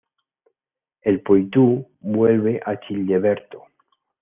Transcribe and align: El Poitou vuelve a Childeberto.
El 1.11 1.19
Poitou 1.27 1.69
vuelve 2.17 2.57
a 2.65 2.75
Childeberto. 2.87 3.65